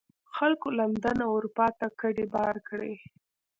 خلکو 0.35 0.67
لندن 0.79 1.17
او 1.25 1.31
اروپا 1.37 1.67
ته 1.79 1.87
کډې 2.01 2.25
بار 2.35 2.55
کړې. 2.67 2.93